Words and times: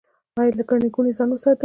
ایا 0.39 0.51
له 0.57 0.63
ګڼې 0.69 0.87
ګوڼې 0.95 1.11
ځان 1.17 1.29
وساتم؟ 1.31 1.59